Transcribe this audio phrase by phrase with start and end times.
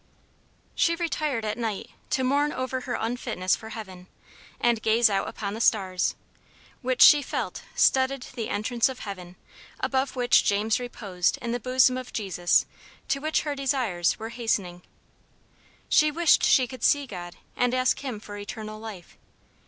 [0.73, 4.07] She retired at night to mourn over her unfitness for heaven,
[4.59, 6.15] and gaze out upon the stars,
[6.81, 9.35] which, she felt, studded the entrance of heaven,
[9.79, 12.65] above which James reposed in the bosom of Jesus,
[13.09, 14.81] to which her desires were hastening.
[15.87, 19.19] She wished she could see God, and ask him for eternal life.